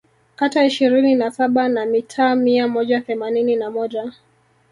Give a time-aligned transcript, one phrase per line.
[0.35, 4.13] kata ishirini na saba na mitaa mia moja themanini na moja